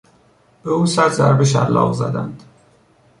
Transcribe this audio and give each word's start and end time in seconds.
به 0.63 0.71
او 0.71 0.85
صد 0.85 1.07
ضربه 1.09 1.45
شلاق 1.45 1.93
زدند. 1.93 2.43